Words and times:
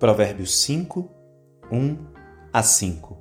Provérbios 0.00 0.62
5, 0.62 1.10
1 1.70 1.98
a 2.50 2.62
5. 2.62 3.18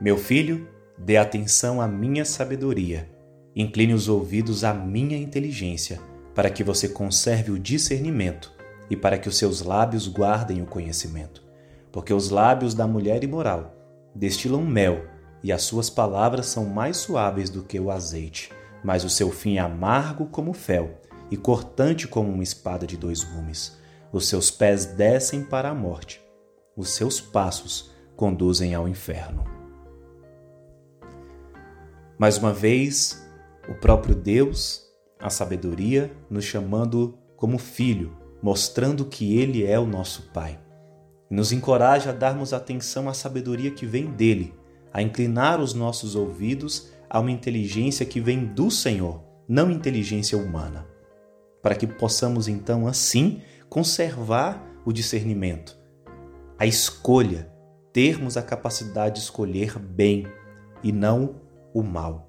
Meu 0.00 0.16
filho, 0.16 0.66
dê 0.96 1.18
atenção 1.18 1.78
à 1.78 1.86
minha 1.86 2.24
sabedoria, 2.24 3.06
incline 3.54 3.92
os 3.92 4.08
ouvidos 4.08 4.64
à 4.64 4.72
minha 4.72 5.18
inteligência, 5.18 6.00
para 6.34 6.48
que 6.48 6.64
você 6.64 6.88
conserve 6.88 7.50
o 7.50 7.58
discernimento 7.58 8.50
e 8.88 8.96
para 8.96 9.18
que 9.18 9.28
os 9.28 9.36
seus 9.36 9.60
lábios 9.60 10.08
guardem 10.08 10.62
o 10.62 10.66
conhecimento. 10.66 11.44
Porque 11.92 12.14
os 12.14 12.30
lábios 12.30 12.72
da 12.72 12.86
mulher 12.86 13.22
imoral 13.22 13.76
destilam 14.14 14.64
mel, 14.64 15.04
e 15.42 15.52
as 15.52 15.60
suas 15.64 15.90
palavras 15.90 16.46
são 16.46 16.64
mais 16.64 16.96
suaves 16.96 17.50
do 17.50 17.62
que 17.62 17.78
o 17.78 17.90
azeite, 17.90 18.50
mas 18.82 19.04
o 19.04 19.10
seu 19.10 19.30
fim 19.30 19.58
é 19.58 19.60
amargo 19.60 20.24
como 20.24 20.54
fel 20.54 20.98
e 21.30 21.36
cortante 21.36 22.08
como 22.08 22.32
uma 22.32 22.42
espada 22.42 22.86
de 22.86 22.96
dois 22.96 23.22
gumes. 23.22 23.78
Os 24.12 24.28
seus 24.28 24.50
pés 24.50 24.86
descem 24.86 25.44
para 25.44 25.70
a 25.70 25.74
morte, 25.74 26.20
os 26.76 26.90
seus 26.90 27.20
passos 27.20 27.90
conduzem 28.16 28.74
ao 28.74 28.88
inferno. 28.88 29.44
Mais 32.18 32.36
uma 32.36 32.52
vez, 32.52 33.24
o 33.68 33.74
próprio 33.74 34.14
Deus, 34.14 34.84
a 35.18 35.30
sabedoria, 35.30 36.10
nos 36.28 36.44
chamando 36.44 37.16
como 37.36 37.56
filho, 37.56 38.16
mostrando 38.42 39.04
que 39.04 39.38
Ele 39.38 39.64
é 39.64 39.78
o 39.78 39.86
nosso 39.86 40.22
Pai. 40.32 40.58
Nos 41.30 41.52
encoraja 41.52 42.10
a 42.10 42.12
darmos 42.12 42.52
atenção 42.52 43.08
à 43.08 43.14
sabedoria 43.14 43.70
que 43.70 43.86
vem 43.86 44.06
dele, 44.06 44.52
a 44.92 45.00
inclinar 45.00 45.60
os 45.60 45.72
nossos 45.72 46.16
ouvidos 46.16 46.90
a 47.08 47.20
uma 47.20 47.30
inteligência 47.30 48.04
que 48.04 48.20
vem 48.20 48.44
do 48.44 48.70
Senhor, 48.70 49.22
não 49.48 49.70
inteligência 49.70 50.36
humana, 50.36 50.86
para 51.62 51.74
que 51.74 51.86
possamos 51.86 52.48
então 52.48 52.86
assim 52.86 53.40
conservar 53.70 54.60
o 54.84 54.92
discernimento, 54.92 55.78
a 56.58 56.66
escolha, 56.66 57.48
termos 57.92 58.36
a 58.36 58.42
capacidade 58.42 59.14
de 59.14 59.20
escolher 59.20 59.78
bem 59.78 60.26
e 60.82 60.90
não 60.90 61.36
o 61.72 61.80
mal. 61.80 62.28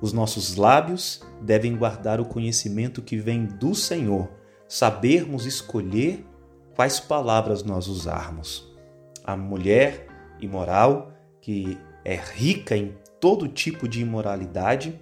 Os 0.00 0.12
nossos 0.12 0.56
lábios 0.56 1.22
devem 1.40 1.76
guardar 1.76 2.20
o 2.20 2.24
conhecimento 2.24 3.00
que 3.00 3.16
vem 3.16 3.44
do 3.44 3.76
Senhor, 3.76 4.28
sabermos 4.66 5.46
escolher 5.46 6.26
quais 6.74 6.98
palavras 6.98 7.62
nós 7.62 7.86
usarmos. 7.86 8.74
A 9.22 9.36
mulher 9.36 10.08
imoral, 10.40 11.12
que 11.40 11.78
é 12.04 12.16
rica 12.16 12.76
em 12.76 12.96
todo 13.20 13.46
tipo 13.46 13.86
de 13.86 14.00
imoralidade, 14.00 15.00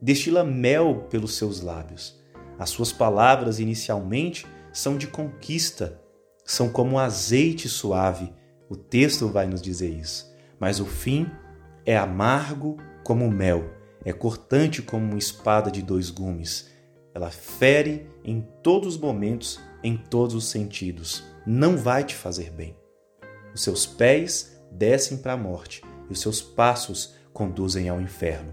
destila 0.00 0.44
mel 0.44 1.06
pelos 1.10 1.36
seus 1.36 1.62
lábios. 1.62 2.22
As 2.58 2.70
suas 2.70 2.92
palavras 2.92 3.58
inicialmente 3.58 4.46
são 4.74 4.98
de 4.98 5.06
conquista, 5.06 6.02
são 6.44 6.68
como 6.68 6.98
azeite 6.98 7.68
suave. 7.68 8.34
O 8.68 8.74
texto 8.74 9.28
vai 9.28 9.46
nos 9.46 9.62
dizer 9.62 9.88
isso. 9.88 10.34
Mas 10.58 10.80
o 10.80 10.84
fim 10.84 11.30
é 11.86 11.96
amargo 11.96 12.76
como 13.04 13.30
mel, 13.30 13.70
é 14.04 14.12
cortante 14.12 14.82
como 14.82 15.06
uma 15.06 15.18
espada 15.18 15.70
de 15.70 15.80
dois 15.80 16.10
gumes. 16.10 16.70
Ela 17.14 17.30
fere 17.30 18.10
em 18.24 18.44
todos 18.64 18.96
os 18.96 19.00
momentos, 19.00 19.60
em 19.82 19.96
todos 19.96 20.34
os 20.34 20.46
sentidos. 20.46 21.22
Não 21.46 21.76
vai 21.76 22.02
te 22.02 22.16
fazer 22.16 22.50
bem. 22.50 22.76
Os 23.54 23.62
seus 23.62 23.86
pés 23.86 24.60
descem 24.72 25.18
para 25.18 25.34
a 25.34 25.36
morte 25.36 25.82
e 26.10 26.12
os 26.12 26.20
seus 26.20 26.42
passos 26.42 27.14
conduzem 27.32 27.88
ao 27.88 28.00
inferno. 28.00 28.52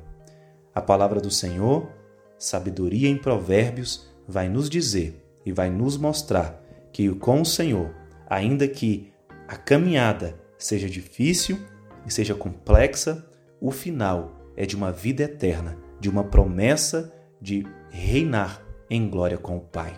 A 0.74 0.82
palavra 0.82 1.20
do 1.20 1.32
Senhor, 1.32 1.90
sabedoria 2.38 3.10
em 3.10 3.18
Provérbios, 3.18 4.08
vai 4.28 4.48
nos 4.48 4.70
dizer 4.70 5.22
e 5.46 5.52
vai 5.52 5.70
nos 5.70 5.98
mostrar 5.98 6.62
que 6.92 7.10
com 7.16 7.42
o 7.42 7.46
Senhor, 7.46 7.94
ainda 8.30 8.68
que 8.68 9.12
a 9.48 9.56
caminhada 9.56 10.40
seja 10.58 10.90
difícil 10.90 11.58
e 12.06 12.12
seja 12.12 12.36
complexa, 12.36 13.26
o 13.60 13.72
final 13.72 14.40
é 14.56 14.66
de 14.66 14.76
uma 14.76 14.92
vida 14.92 15.24
eterna, 15.24 15.78
de 16.00 16.10
uma 16.10 16.24
promessa 16.24 17.14
de 17.42 17.66
reinar 17.90 18.62
em 18.90 19.10
glória 19.10 19.38
com 19.38 19.58
o 19.58 19.62
Pai. 19.62 19.94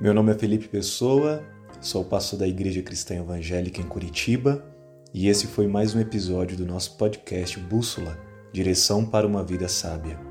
Meu 0.00 0.14
nome 0.14 0.32
é 0.32 0.34
Felipe 0.34 0.66
Pessoa, 0.66 1.44
sou 1.80 2.04
pastor 2.04 2.38
da 2.38 2.48
Igreja 2.48 2.82
Cristã 2.82 3.16
Evangélica 3.16 3.80
em 3.80 3.86
Curitiba 3.86 4.64
e 5.12 5.28
esse 5.28 5.46
foi 5.46 5.66
mais 5.66 5.94
um 5.94 6.00
episódio 6.00 6.56
do 6.56 6.64
nosso 6.64 6.96
podcast 6.96 7.58
Bússola 7.58 8.29
Direção 8.52 9.04
para 9.04 9.26
uma 9.26 9.44
Vida 9.44 9.68
Sábia. 9.68 10.29